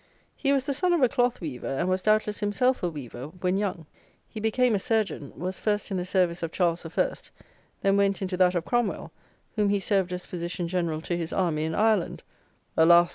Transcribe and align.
He 0.35 0.51
was 0.51 0.65
the 0.65 0.73
son 0.73 0.93
of 0.93 1.03
a 1.03 1.07
cloth 1.07 1.39
weaver, 1.39 1.77
and 1.77 1.87
was, 1.87 2.01
doubtless, 2.01 2.39
himself 2.39 2.81
a 2.81 2.89
weaver 2.89 3.27
when 3.41 3.55
young. 3.55 3.85
He 4.27 4.39
became 4.39 4.73
a 4.73 4.79
surgeon, 4.79 5.31
was 5.37 5.59
first 5.59 5.91
in 5.91 5.97
the 5.97 6.05
service 6.05 6.41
of 6.41 6.51
Charles 6.51 6.83
I.; 6.83 7.11
then 7.83 7.97
went 7.97 8.19
into 8.19 8.35
that 8.37 8.55
of 8.55 8.65
Cromwell, 8.65 9.11
whom 9.55 9.69
he 9.69 9.79
served 9.79 10.11
as 10.11 10.25
physician 10.25 10.67
general 10.67 11.01
to 11.01 11.15
his 11.15 11.31
army 11.31 11.65
in 11.65 11.75
Ireland 11.75 12.23
(alas! 12.75 13.09